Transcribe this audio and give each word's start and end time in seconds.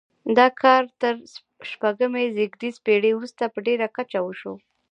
دا 0.37 0.47
کار 0.61 0.83
تر 1.01 1.13
شپږمې 1.71 2.23
زېږدیزې 2.35 2.81
پیړۍ 2.85 3.11
وروسته 3.15 3.43
په 3.53 3.59
ډیره 3.67 3.87
کچه 3.97 4.19
وشو. 4.25 4.53